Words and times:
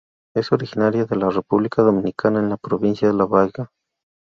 Es 0.35 0.51
originaria 0.51 1.05
de 1.05 1.15
la 1.15 1.29
República 1.29 1.83
Dominicana 1.83 2.39
en 2.39 2.49
la 2.49 2.57
Provincia 2.57 3.13
La 3.13 3.27
Vega. 3.27 3.69